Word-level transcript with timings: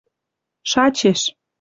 шачеш 0.71 1.19